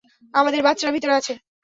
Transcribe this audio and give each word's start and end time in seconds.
আমাদের 0.33 0.61
বাচ্চারা 0.63 0.95
ভিতরে 0.95 1.13
আছে! 1.19 1.33